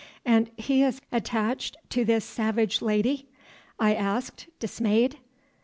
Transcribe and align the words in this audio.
"And 0.25 0.49
is 0.57 0.65
he 0.65 0.91
attached 1.11 1.77
to 1.91 2.03
this 2.03 2.25
savage 2.25 2.81
lady?" 2.81 3.27
I 3.79 3.93
asked 3.93 4.47
dismayed. 4.57 5.17